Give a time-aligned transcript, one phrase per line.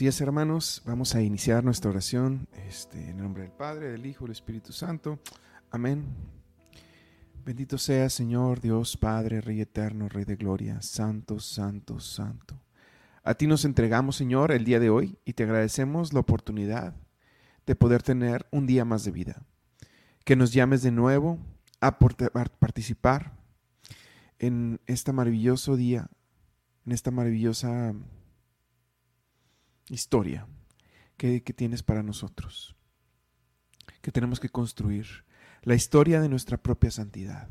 [0.00, 4.24] Días hermanos, vamos a iniciar nuestra oración este, en el nombre del Padre, del Hijo
[4.24, 5.18] del Espíritu Santo.
[5.70, 6.06] Amén.
[7.44, 12.58] Bendito sea Señor Dios Padre, Rey eterno, Rey de gloria, Santo, Santo, Santo.
[13.22, 16.94] A ti nos entregamos Señor el día de hoy y te agradecemos la oportunidad
[17.66, 19.42] de poder tener un día más de vida.
[20.24, 21.38] Que nos llames de nuevo
[21.78, 23.36] a participar
[24.38, 26.08] en este maravilloso día,
[26.86, 27.92] en esta maravillosa
[29.90, 30.46] historia
[31.16, 32.76] que, tienes para nosotros,
[34.00, 35.24] que tenemos que construir,
[35.62, 37.48] la historia de nuestra propia santidad.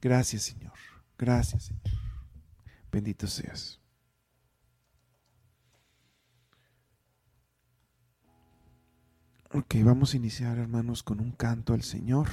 [0.00, 0.74] Gracias Señor,
[1.18, 1.82] gracias Señor.
[2.92, 3.80] Bendito seas.
[9.52, 12.28] Ok, vamos a iniciar hermanos con un canto al Señor.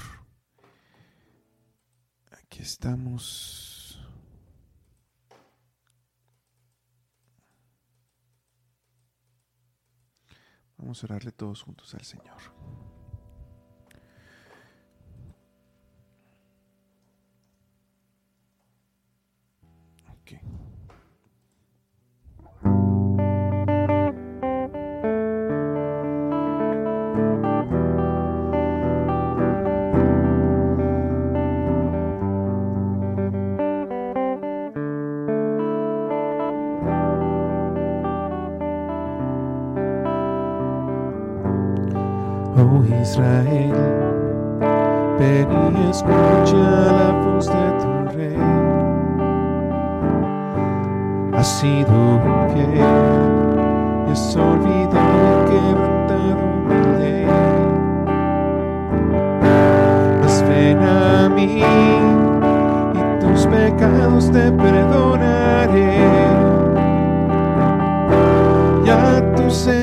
[2.32, 3.83] Aquí estamos.
[10.84, 12.42] Vamos a orarle todos juntos al Señor.
[43.02, 43.74] Israel,
[45.20, 48.38] ven y escucha la voz de tu rey.
[51.34, 52.80] Ha sido infiel,
[54.12, 57.28] es olvidado quebrantado humilde.
[60.22, 61.64] Mas ven a mí
[62.94, 65.98] y tus pecados te perdonaré.
[68.86, 69.83] Ya tu Señor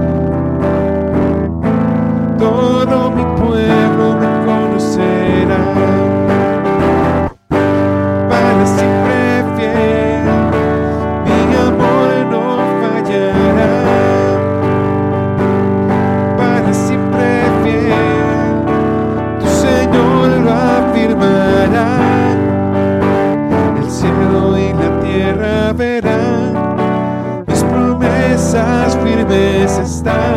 [30.01, 30.31] están.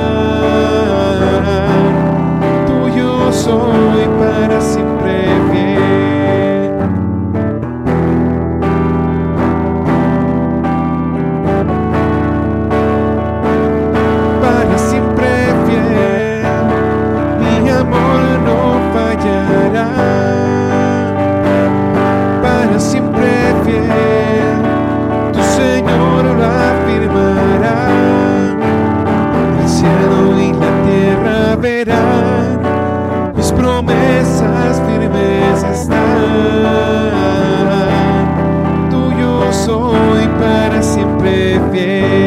[38.90, 42.23] tuyo soy para siempre fiel.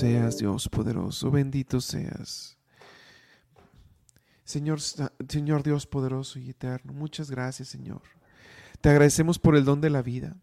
[0.00, 1.30] Seas, Dios poderoso.
[1.30, 2.56] Bendito seas.
[4.44, 8.02] Señor, Señor Dios poderoso y eterno, muchas gracias, Señor.
[8.80, 10.36] Te agradecemos por el don de la vida.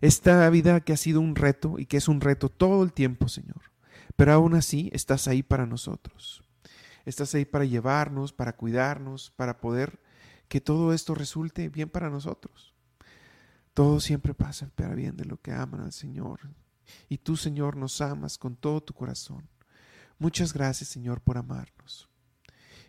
[0.00, 3.28] Esta vida que ha sido un reto y que es un reto todo el tiempo,
[3.28, 3.60] Señor.
[4.16, 6.42] Pero aún así estás ahí para nosotros.
[7.04, 10.00] Estás ahí para llevarnos, para cuidarnos, para poder
[10.48, 12.74] que todo esto resulte bien para nosotros.
[13.74, 16.40] Todo siempre pasa para bien de lo que aman al Señor.
[17.08, 19.48] Y tú, Señor, nos amas con todo tu corazón.
[20.18, 22.08] Muchas gracias, Señor, por amarnos.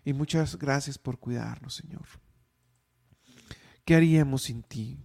[0.04, 2.06] Y muchas gracias por cuidarnos, Señor.
[3.84, 5.00] ¿Qué haríamos sin ti?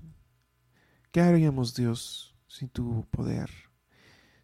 [1.13, 3.51] ¿Qué haríamos, Dios, sin tu poder,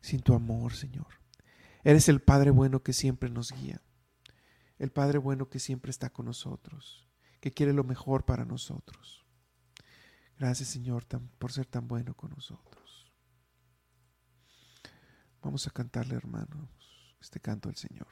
[0.01, 1.07] sin tu amor, Señor?
[1.85, 3.81] Eres el Padre bueno que siempre nos guía,
[4.79, 7.09] el Padre bueno que siempre está con nosotros,
[7.41, 9.25] que quiere lo mejor para nosotros.
[10.39, 11.07] Gracias, Señor,
[11.39, 12.86] por ser tan bueno con nosotros.
[15.47, 16.69] Vamos a cantarle, hermanos,
[17.21, 18.09] este canto al Señor.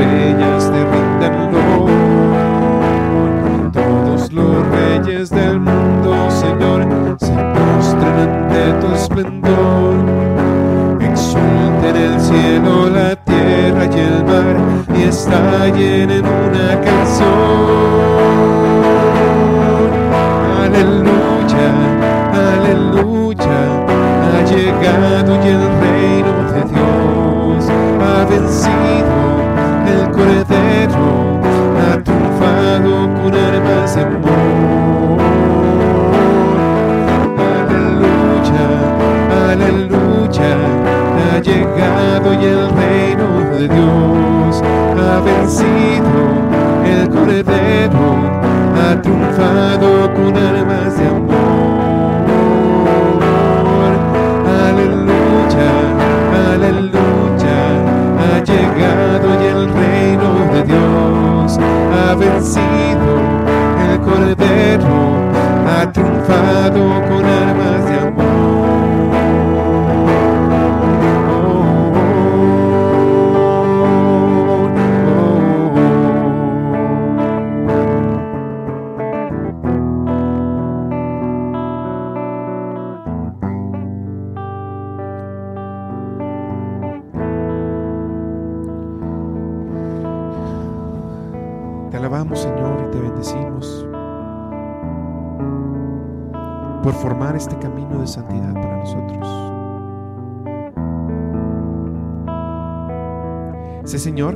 [0.00, 0.59] estrellas.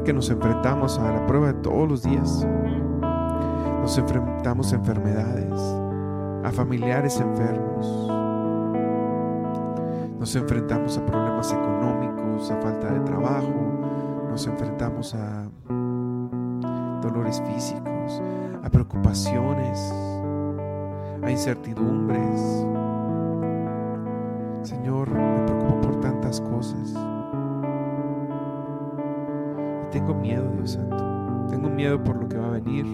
[0.04, 2.46] Que nos enfrentamos a la prueba de todos los días.
[3.80, 5.60] Nos enfrentamos a enfermedades,
[6.44, 7.86] a familiares enfermos.
[10.18, 13.54] Nos enfrentamos a problemas económicos, a falta de trabajo.
[14.28, 15.48] Nos enfrentamos a
[17.00, 18.22] dolores físicos,
[18.62, 19.92] a preocupaciones,
[21.22, 22.66] a incertidumbres.
[24.62, 26.94] Señor, me preocupo por tantas cosas.
[29.94, 30.96] Tengo miedo, Dios Santo.
[31.48, 32.84] Tengo miedo por lo que va a venir.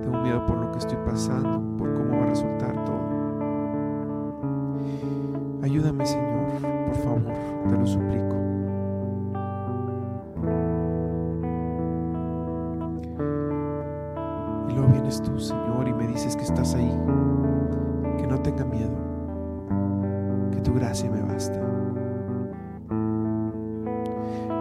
[0.00, 3.02] Tengo miedo por lo que estoy pasando, por cómo va a resultar todo.
[5.62, 6.46] Ayúdame, Señor,
[6.86, 7.22] por favor,
[7.68, 8.34] te lo suplico.
[14.70, 16.98] Y luego vienes tú, Señor, y me dices que estás ahí,
[18.16, 18.96] que no tenga miedo,
[20.50, 21.60] que tu gracia me basta.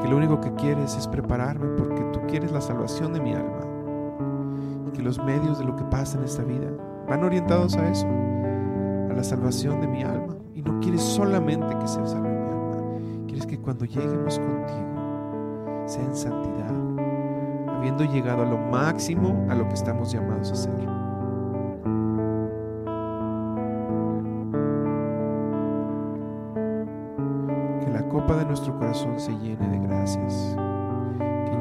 [0.08, 3.60] Lo único que quieres es prepararme porque tú quieres la salvación de mi alma
[4.88, 6.70] y que los medios de lo que pasa en esta vida
[7.08, 10.36] van orientados a eso, a la salvación de mi alma.
[10.54, 16.04] Y no quieres solamente que se salve mi alma, quieres que cuando lleguemos contigo sea
[16.04, 20.56] en santidad, habiendo llegado a lo máximo a lo que estamos llamados a
[28.36, 30.58] de nuestro corazón se llene de gracias,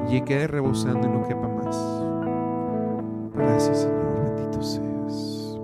[0.08, 1.76] que quede rebosando y no quepa más.
[3.35, 5.58] Gracias Señor, bendito seas.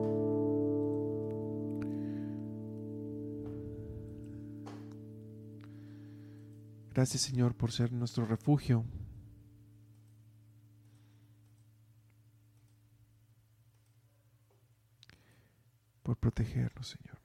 [6.94, 8.84] Gracias Señor por ser nuestro refugio.
[16.02, 17.21] Por protegernos, Señor.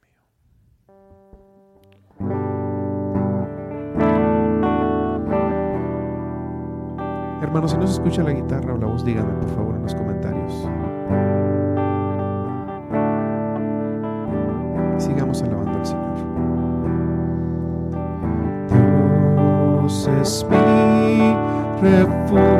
[7.57, 9.95] Hermanos, si no se escucha la guitarra o la voz, díganme por favor en los
[9.95, 10.53] comentarios.
[14.99, 16.17] Sigamos alabando al Señor.
[19.81, 21.33] Dios es mi
[21.81, 22.56] refugio,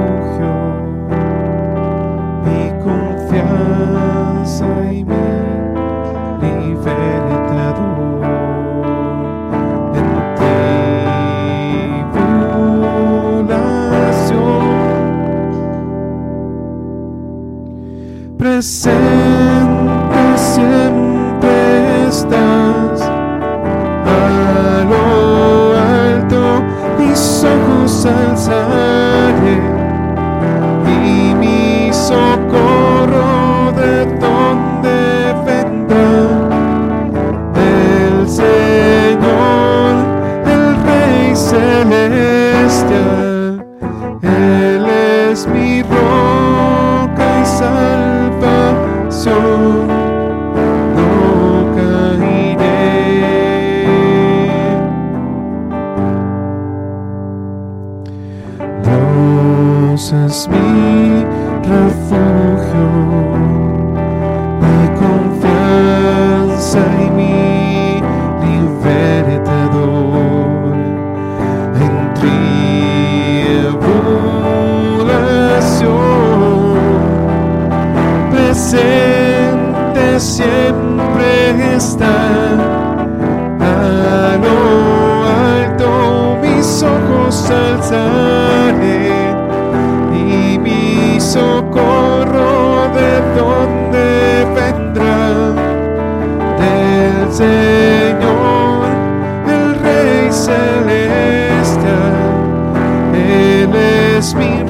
[104.18, 104.64] Él es mi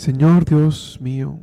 [0.00, 1.38] Señor Dios mío,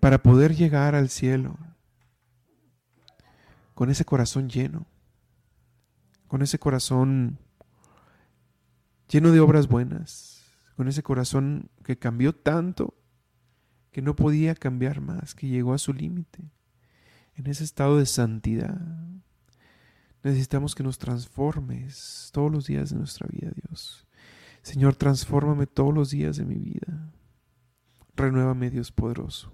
[0.00, 1.58] para poder llegar al cielo
[3.74, 4.86] con ese corazón lleno,
[6.26, 7.38] con ese corazón
[9.10, 10.42] lleno de obras buenas,
[10.74, 12.94] con ese corazón que cambió tanto
[13.90, 16.50] que no podía cambiar más, que llegó a su límite,
[17.34, 18.80] en ese estado de santidad.
[20.22, 24.05] Necesitamos que nos transformes todos los días de nuestra vida, Dios.
[24.66, 27.12] Señor, transfórmame todos los días de mi vida.
[28.16, 29.52] Renuévame, Dios poderoso.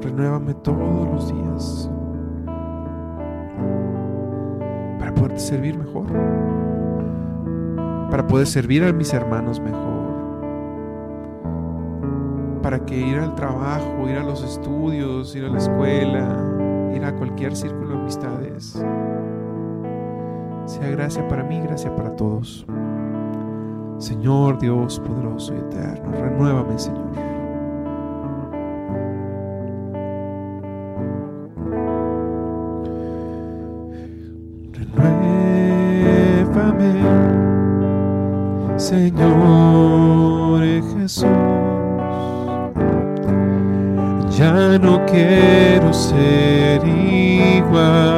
[0.00, 1.90] Renuévame todos los días
[4.98, 6.06] para poderte servir mejor,
[8.10, 10.08] para poder servir a mis hermanos mejor,
[12.62, 17.14] para que ir al trabajo, ir a los estudios, ir a la escuela, ir a
[17.14, 18.82] cualquier círculo de amistades,
[20.68, 22.66] sea gracia para mí, gracia para todos.
[23.98, 27.08] Señor Dios poderoso y eterno, renuévame, Señor.
[36.44, 36.92] Renuévame,
[38.78, 40.60] Señor
[41.00, 41.26] Jesús.
[44.36, 48.17] Ya no quiero ser igual.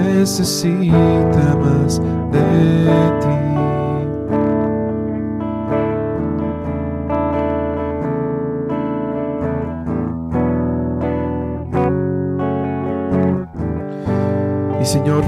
[0.00, 2.00] necesita más
[2.32, 2.40] de
[3.20, 3.28] ti.
[14.80, 15.24] Y Señor,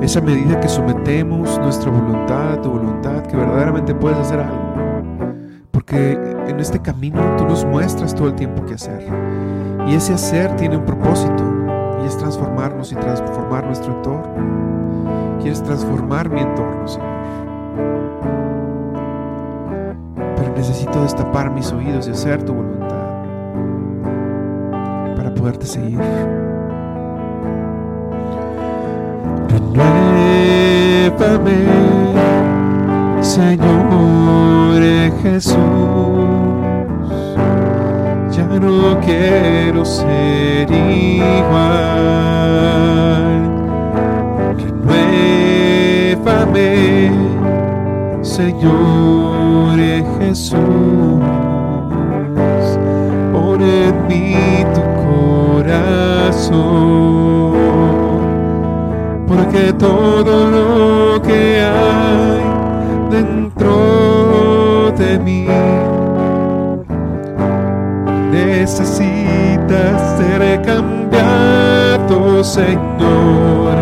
[0.00, 4.74] esa medida que sometemos nuestra voluntad, tu voluntad, que verdaderamente puedes hacer algo
[5.70, 6.12] porque
[6.48, 9.06] en este camino tú nos muestras todo el tiempo qué hacer.
[9.86, 11.53] Y ese hacer tiene un propósito
[12.04, 15.38] y es transformarnos y transformar nuestro entorno.
[15.40, 17.08] Quieres transformar mi entorno, Señor.
[20.36, 23.04] Pero necesito destapar mis oídos y hacer tu voluntad
[25.16, 25.98] para poderte seguir.
[29.48, 30.74] Renuévame,
[33.22, 34.04] Señor
[35.22, 36.23] Jesús,
[38.60, 41.74] no quiero ser igual.
[46.16, 47.10] Renuévame,
[48.22, 49.78] Señor
[50.18, 50.58] Jesús,
[53.32, 54.36] pon en mí
[54.74, 54.82] tu
[55.62, 56.54] corazón,
[59.26, 62.42] porque todo lo que hay
[63.10, 65.46] dentro de mí.
[68.64, 73.76] Necesitas ser cambiado, Señor,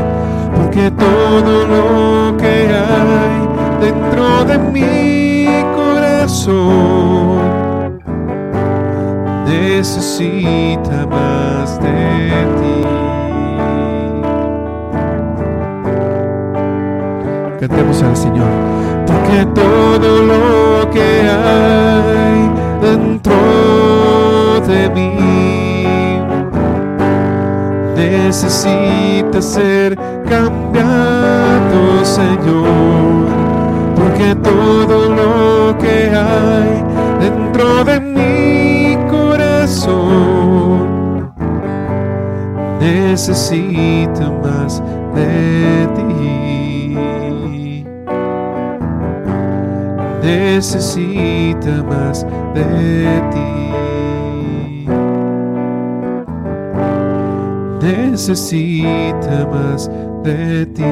[0.56, 3.46] porque todo lo que hay
[3.80, 6.58] dentro de mi corazón
[9.46, 12.82] necesita más de ti.
[17.60, 18.50] Cantemos al Señor
[19.06, 23.81] porque todo lo que hay dentro de
[24.90, 26.18] mí
[27.96, 29.96] necesita ser
[30.28, 33.26] cambiado, Señor,
[33.96, 36.84] porque todo lo que hay
[37.20, 40.52] dentro de mi corazón
[42.80, 44.82] necesita más
[45.14, 46.02] de ti.
[50.22, 54.01] necesita más de ti.
[58.12, 59.88] Necesita más
[60.22, 60.82] de ti.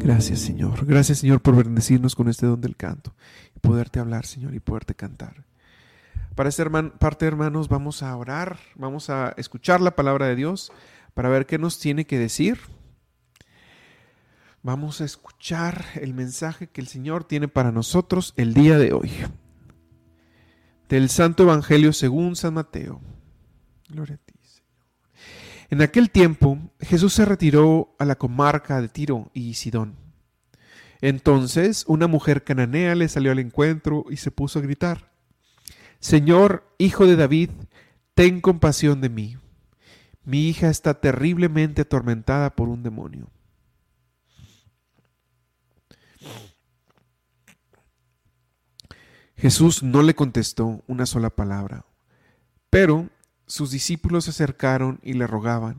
[0.00, 3.14] Gracias Señor, gracias Señor por bendecirnos con este don del canto
[3.54, 5.44] y poderte hablar Señor y poderte cantar.
[6.34, 10.72] Para esta parte, hermanos, vamos a orar, vamos a escuchar la palabra de Dios
[11.14, 12.58] para ver qué nos tiene que decir.
[14.64, 19.10] Vamos a escuchar el mensaje que el Señor tiene para nosotros el día de hoy.
[20.88, 23.00] Del Santo Evangelio según San Mateo.
[23.88, 24.32] Gloria a ti.
[25.68, 29.96] En aquel tiempo Jesús se retiró a la comarca de Tiro y Sidón.
[31.00, 35.10] Entonces una mujer cananea le salió al encuentro y se puso a gritar
[35.98, 37.50] Señor, hijo de David,
[38.14, 39.38] ten compasión de mí.
[40.24, 43.30] Mi hija está terriblemente atormentada por un demonio.
[49.42, 51.84] Jesús no le contestó una sola palabra,
[52.70, 53.08] pero
[53.44, 55.78] sus discípulos se acercaron y le rogaban,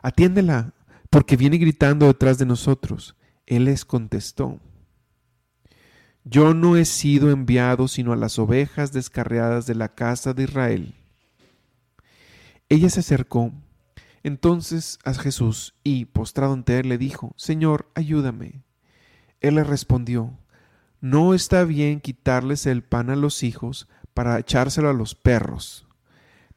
[0.00, 0.74] Atiéndela,
[1.10, 3.16] porque viene gritando detrás de nosotros.
[3.46, 4.60] Él les contestó,
[6.22, 10.94] Yo no he sido enviado sino a las ovejas descarriadas de la casa de Israel.
[12.68, 13.52] Ella se acercó
[14.22, 18.62] entonces a Jesús y, postrado ante él, le dijo, Señor, ayúdame.
[19.40, 20.38] Él le respondió,
[21.00, 25.86] No está bien quitarles el pan a los hijos para echárselo a los perros.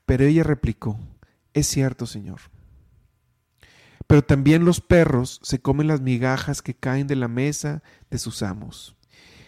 [0.05, 0.99] Pero ella replicó,
[1.53, 2.39] Es cierto, Señor.
[4.07, 8.41] Pero también los perros se comen las migajas que caen de la mesa de sus
[8.41, 8.95] amos.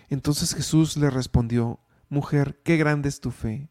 [0.10, 3.70] Entonces Jesús le respondió, Mujer, qué grande es tu fe,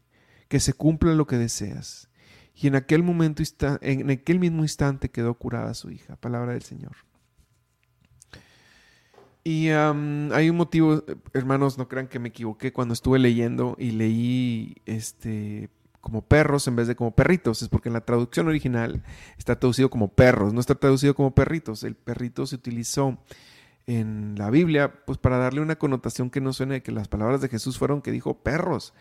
[0.49, 2.09] que se cumpla lo que deseas.
[2.53, 3.41] Y en aquel momento,
[3.81, 6.17] en aquel mismo instante quedó curada su hija.
[6.17, 6.97] Palabra del Señor.
[9.43, 11.03] Y hay un motivo,
[11.33, 16.75] hermanos, no crean que me equivoqué cuando estuve leyendo y leí este como perros en
[16.75, 19.03] vez de como perritos, es porque en la traducción original
[19.37, 21.83] está traducido como perros, no está traducido como perritos.
[21.83, 23.17] El perrito se utilizó
[23.87, 27.39] en la Biblia pues para darle una connotación que no suene de que las palabras
[27.39, 28.93] de Jesús fueron que dijo perros,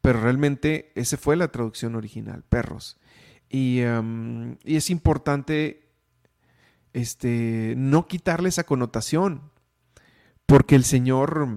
[0.00, 2.98] pero realmente esa fue la traducción original, perros.
[3.50, 3.82] Y,
[4.64, 5.90] y es importante
[6.94, 9.42] este, no quitarle esa connotación,
[10.46, 11.48] porque el Señor,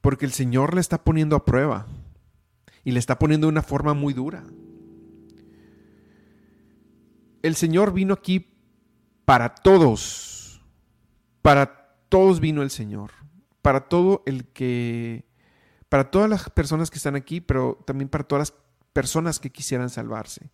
[0.00, 1.86] porque el Señor le está poniendo a prueba
[2.84, 4.44] y le está poniendo de una forma muy dura.
[7.42, 8.54] El Señor vino aquí
[9.24, 10.62] para todos,
[11.42, 13.12] para todos vino el Señor,
[13.62, 15.26] para todo el que,
[15.88, 18.60] para todas las personas que están aquí, pero también para todas las
[18.92, 20.50] personas que quisieran salvarse.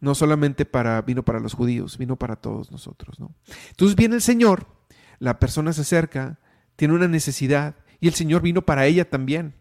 [0.00, 3.34] No solamente para, vino para los judíos, vino para todos nosotros, ¿no?
[3.70, 4.77] Entonces viene el Señor,
[5.18, 6.38] la persona se acerca,
[6.76, 9.54] tiene una necesidad, y el Señor vino para ella también.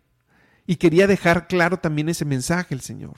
[0.66, 3.16] Y quería dejar claro también ese mensaje el Señor.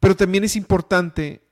[0.00, 1.48] Pero también es importante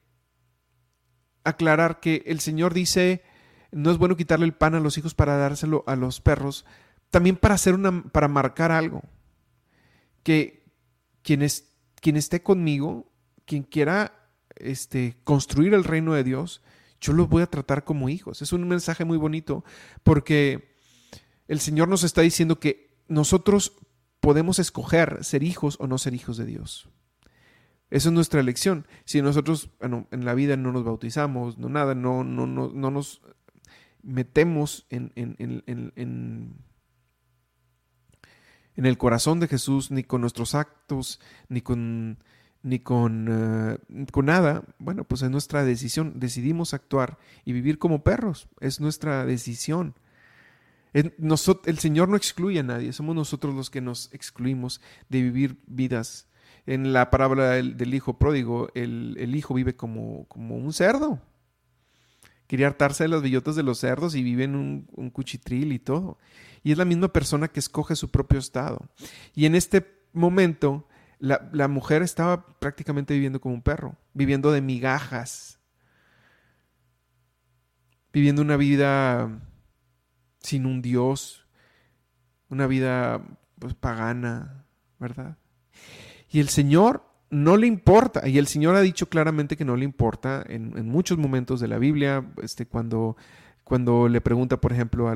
[1.44, 3.22] aclarar que el Señor dice,
[3.70, 6.64] no es bueno quitarle el pan a los hijos para dárselo a los perros,
[7.10, 9.02] también para hacer una para marcar algo.
[10.22, 10.64] Que
[11.22, 13.10] quien, es, quien esté conmigo,
[13.44, 16.62] quien quiera este, construir el reino de Dios,
[17.04, 18.40] yo los voy a tratar como hijos.
[18.40, 19.62] Es un mensaje muy bonito
[20.02, 20.74] porque
[21.48, 23.76] el Señor nos está diciendo que nosotros
[24.20, 26.88] podemos escoger ser hijos o no ser hijos de Dios.
[27.90, 28.86] Esa es nuestra elección.
[29.04, 33.20] Si nosotros en la vida no nos bautizamos, no nada, no, no, no, no nos
[34.02, 36.56] metemos en, en, en, en,
[38.76, 42.18] el corazón de Jesús, ni con nuestros actos, ni con,
[42.64, 46.14] ni con, eh, con nada, bueno, pues es nuestra decisión.
[46.16, 48.48] Decidimos actuar y vivir como perros.
[48.60, 49.94] Es nuestra decisión.
[50.94, 56.28] El, Señor no excluye a nadie, somos nosotros los que nos excluimos de vivir vidas.
[56.66, 61.20] En la parábola del, hijo pródigo, el, hijo vive como, como, un cerdo.
[62.46, 66.16] Quería hartarse de las bellotas de los cerdos y vive en un, cuchitril y todo.
[66.62, 68.88] Y es la misma persona que escoge su propio estado.
[69.34, 70.86] Y en este momento,
[71.24, 75.58] la, la mujer estaba prácticamente viviendo como un perro, viviendo de migajas,
[78.12, 79.30] viviendo una vida
[80.38, 81.46] sin un Dios,
[82.48, 83.22] una vida
[83.58, 84.66] pues, pagana,
[84.98, 85.38] ¿verdad?
[86.30, 89.84] Y el Señor no le importa, y el Señor ha dicho claramente que no le
[89.84, 93.16] importa en, muchos momentos de la Biblia, este, cuando,
[93.64, 95.06] cuando le pregunta, por ejemplo,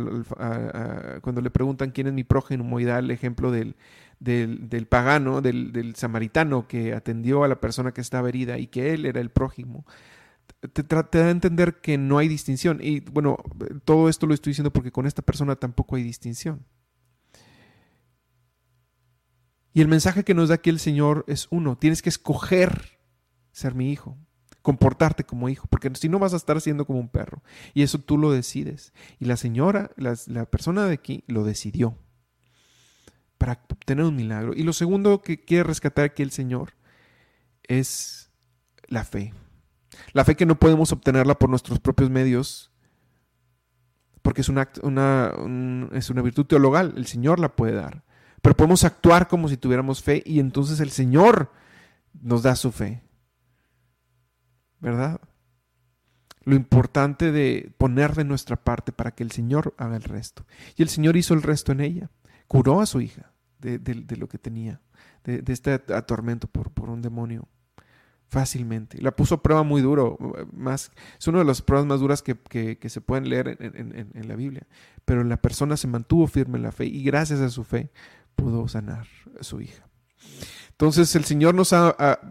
[1.21, 3.77] cuando le preguntan quién es mi prójimo y da el ejemplo del,
[4.19, 8.95] del, pagano, del, del, samaritano que atendió a la persona que estaba herida y que
[8.95, 9.85] él era el prójimo
[10.73, 12.79] te, da a entender que no hay distinción.
[12.83, 13.37] Y bueno,
[13.85, 16.65] todo esto lo estoy diciendo porque con esta persona tampoco hay distinción.
[19.73, 22.99] Y el mensaje que nos da aquí el Señor es uno, tienes que escoger
[23.53, 24.19] ser mi hijo,
[24.63, 27.43] comportarte como hijo, porque si no vas a estar siendo como un perro.
[27.75, 28.93] Y eso tú lo decides.
[29.19, 31.97] Y la señora, la, la persona de aquí, lo decidió
[33.39, 34.53] para obtener un milagro.
[34.55, 36.75] Y lo segundo que quiere rescatar aquí el Señor
[37.63, 38.31] es
[38.89, 39.33] la fe.
[40.13, 42.71] La fe que no podemos obtenerla por nuestros propios medios,
[44.23, 44.69] porque es una,
[45.93, 48.05] es una virtud teologal, el Señor la puede dar.
[48.43, 51.53] Pero podemos actuar como si tuviéramos fe y entonces el Señor
[52.21, 53.03] nos da su fe.
[54.81, 55.21] ¿Verdad?
[56.45, 60.47] Lo importante de poner de nuestra parte para que el Señor haga el resto.
[60.77, 62.11] Y el Señor hizo el resto en ella.
[62.47, 64.81] Curó a su hija de, lo que tenía,
[65.25, 67.49] de, este atormento por, un demonio
[68.29, 69.01] fácilmente.
[69.03, 70.17] La puso a prueba muy duro.
[70.53, 74.67] Más, es una de las pruebas más duras que, se pueden leer en, la Biblia.
[75.05, 77.91] Pero la persona se mantuvo firme en la fe y gracias a su fe
[78.37, 79.07] pudo sanar
[79.39, 79.88] a su hija.
[80.71, 81.75] Entonces el Señor nos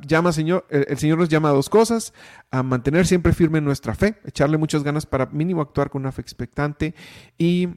[0.08, 2.14] llama, Señor, el Señor nos llama a dos cosas,
[2.50, 6.22] a mantener siempre firme nuestra fe, echarle muchas ganas para mínimo actuar con una fe
[6.22, 6.96] expectante
[7.38, 7.68] y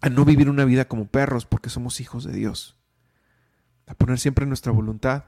[0.00, 2.76] a no vivir una vida como perros porque somos hijos de Dios.
[3.86, 5.24] A poner siempre nuestra voluntad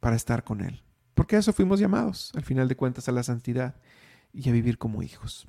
[0.00, 0.82] para estar con Él.
[1.14, 3.76] Porque a eso fuimos llamados, al final de cuentas, a la santidad
[4.32, 5.46] y a vivir como hijos.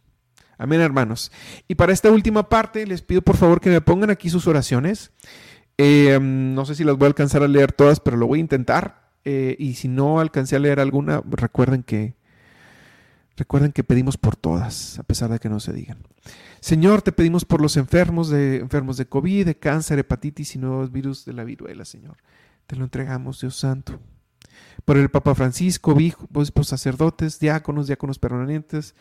[0.58, 1.32] Amén, hermanos.
[1.68, 5.12] Y para esta última parte, les pido por favor que me pongan aquí sus oraciones.
[5.78, 8.42] Eh, no sé si las voy a alcanzar a leer todas, pero lo voy a
[8.42, 9.10] intentar.
[9.26, 12.16] Eh, y si no alcancé a leer alguna, recuerden que
[13.38, 15.98] recuerden que pedimos por todas, a pesar de que no se digan.
[16.62, 20.92] Señor, te pedimos por los enfermos de enfermos de COVID, de cáncer, hepatitis y nuevos
[20.92, 22.18] virus de la viruela, Señor.
[22.66, 24.00] Te lo entregamos, Dios Santo.
[24.86, 28.96] Por el Papa Francisco, obispos, sacerdotes, diáconos, diáconos permanentes,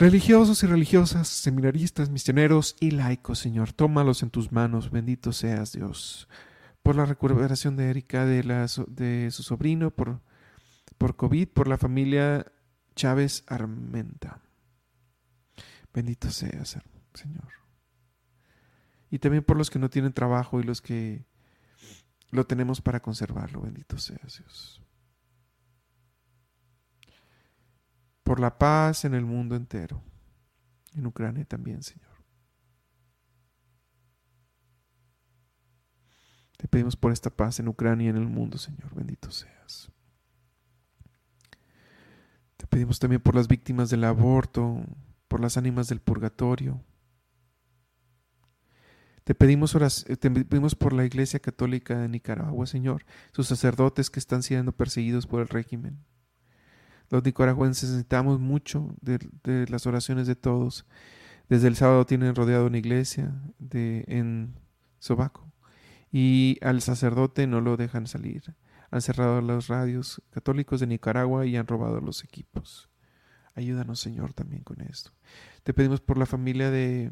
[0.00, 6.26] Religiosos y religiosas, seminaristas, misioneros y laicos, Señor, tómalos en tus manos, bendito seas Dios.
[6.82, 10.22] Por la recuperación de Erika, de, su sobrino, por,
[10.96, 12.50] por COVID, por la familia
[12.96, 14.40] Chávez Armenta.
[15.92, 16.78] Bendito seas,
[17.12, 17.48] Señor.
[19.10, 21.26] Y también por los que no tienen trabajo y los que
[22.30, 24.82] lo tenemos para conservarlo, bendito seas Dios.
[28.22, 30.02] Por la paz en el mundo entero,
[30.94, 32.10] en Ucrania también, Señor.
[36.56, 39.90] Te pedimos por esta paz en Ucrania y en el mundo, Señor, bendito seas.
[42.58, 44.82] Te pedimos también por las víctimas del aborto,
[45.26, 46.84] por las ánimas del purgatorio.
[49.24, 54.42] Te pedimos, te pedimos por la Iglesia Católica de Nicaragua, Señor, sus sacerdotes que están
[54.42, 56.04] siendo perseguidos por el régimen.
[57.10, 59.18] Los nicaragüenses necesitamos mucho de,
[59.68, 60.86] las oraciones de todos.
[61.48, 64.54] Desde el sábado tienen rodeado una iglesia de, en
[65.00, 65.52] Sobaco
[66.12, 68.54] y al sacerdote no lo dejan salir.
[68.92, 72.88] Han cerrado los radios católicos de Nicaragua y han robado los equipos.
[73.54, 75.10] Ayúdanos, Señor, también con esto.
[75.64, 77.10] Te pedimos por la familia de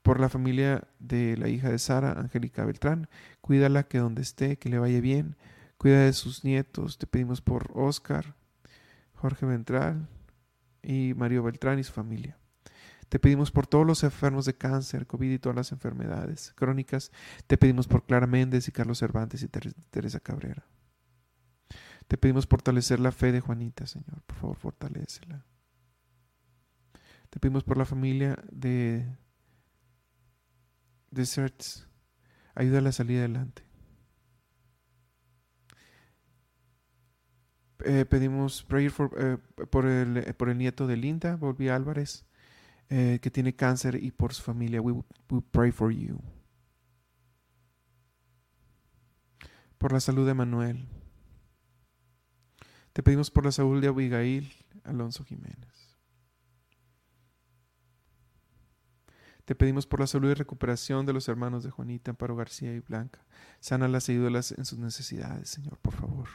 [0.00, 3.08] por la familia de la hija de Sara, Angélica Beltrán.
[3.40, 5.36] Cuídala que donde esté, que le vaya bien.
[5.76, 6.98] Cuida de sus nietos.
[6.98, 8.34] Te pedimos por Oscar,
[9.14, 10.08] Jorge Ventral
[10.82, 12.38] y Mario Beltrán y su familia.
[13.08, 17.12] Te pedimos por todos los enfermos de cáncer, COVID y todas las enfermedades crónicas.
[17.46, 20.66] Te pedimos por Clara Méndez y Carlos Cervantes y Teresa Cabrera.
[22.08, 24.22] Te pedimos fortalecer la fe de Juanita, Señor.
[24.26, 25.44] Por favor, fortalecela.
[27.30, 29.06] Te pedimos por la familia de,
[31.10, 31.60] de
[32.54, 33.65] Ayúdala a salir adelante.
[37.88, 39.38] Eh, pedimos prayer eh,
[39.70, 42.26] por, el, eh, por el nieto de Linda, Volví Álvarez,
[42.88, 44.80] que tiene cáncer y por su familia.
[44.80, 45.02] We,
[45.52, 46.20] pray for you.
[49.78, 50.88] Por la salud de Manuel.
[52.92, 54.52] Te pedimos por la salud de Abigail
[54.84, 55.96] Alonso Jiménez.
[59.44, 62.80] Te pedimos por la salud y recuperación de los hermanos de Juanita, Amparo García y
[62.80, 63.24] Blanca.
[63.60, 66.28] Sana las ayúdalas en sus necesidades, Señor, por favor.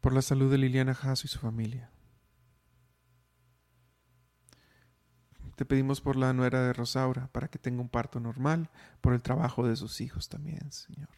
[0.00, 1.90] Por la salud de Liliana Jasso y su familia.
[5.56, 8.70] Te pedimos por la nuera de Rosaura, para que tenga un parto normal,
[9.02, 11.10] por el trabajo de sus hijos también, Señor.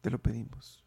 [0.00, 0.84] Te lo pedimos.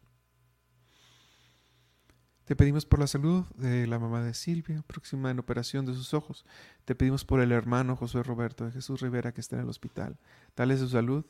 [2.44, 6.12] Te pedimos por la salud de la mamá de Silvia, próxima en operación de sus
[6.12, 6.44] ojos.
[6.84, 10.18] Te pedimos por el hermano José Roberto de Jesús Rivera que está en el hospital.
[10.56, 11.24] Dale su salud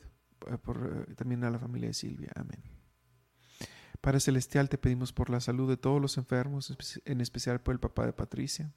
[0.47, 2.31] eh, eh, también a la familia de Silvia.
[2.35, 2.80] Amén.
[4.01, 7.79] Padre Celestial, te pedimos por la salud de todos los enfermos, en especial por el
[7.79, 8.71] papá de Patricia.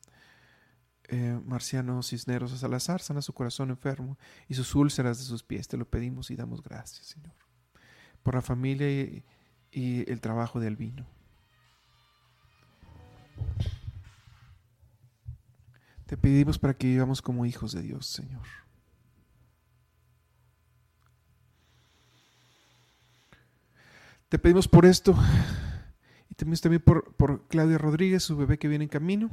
[1.08, 5.66] Eh, Marciano Cisneros a Salazar, sana su corazón enfermo y sus úlceras de sus pies.
[5.66, 7.34] Te lo pedimos y damos gracias, Señor.
[8.22, 9.24] Por la familia y,
[9.72, 11.06] y el trabajo del vino.
[16.06, 18.42] Te pedimos para que vivamos como hijos de Dios, Señor.
[24.34, 25.16] Te pedimos por esto
[26.28, 29.30] y también, también por, por Claudia Rodríguez, su bebé que viene en camino.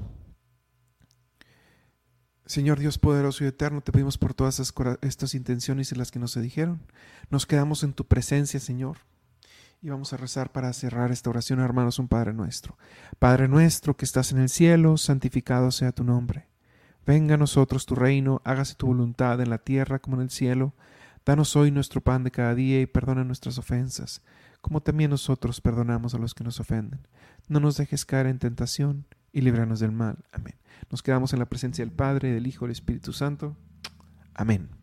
[2.45, 4.59] Señor Dios poderoso y eterno, te pedimos por todas
[5.01, 6.83] estas intenciones y las que nos se dijeron.
[7.31, 8.97] Nos quedamos en tu presencia, Señor.
[9.81, 12.77] Y vamos a rezar para cerrar esta oración, hermanos, un Padre nuestro.
[13.17, 16.47] Padre nuestro que estás en el cielo, santificado sea tu nombre.
[17.07, 20.75] Venga a nosotros tu reino, hágase tu voluntad en la tierra como en el cielo.
[21.25, 24.21] Danos hoy nuestro pan de cada día y perdona nuestras ofensas
[24.61, 27.07] como también nosotros perdonamos a los que nos ofenden.
[27.47, 30.17] No nos dejes caer en tentación y líbranos del mal.
[30.31, 30.55] Amén.
[30.89, 33.57] Nos quedamos en la presencia del Padre, del Hijo y del Espíritu Santo.
[34.33, 34.80] Amén.